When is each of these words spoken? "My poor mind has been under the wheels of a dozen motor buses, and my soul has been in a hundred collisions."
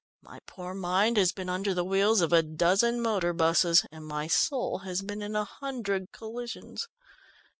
"My 0.23 0.39
poor 0.47 0.73
mind 0.73 1.17
has 1.17 1.31
been 1.31 1.47
under 1.47 1.75
the 1.75 1.83
wheels 1.83 2.21
of 2.21 2.33
a 2.33 2.41
dozen 2.41 3.01
motor 3.03 3.33
buses, 3.33 3.85
and 3.91 4.03
my 4.03 4.25
soul 4.25 4.79
has 4.79 5.03
been 5.03 5.21
in 5.21 5.35
a 5.35 5.45
hundred 5.45 6.11
collisions." 6.11 6.87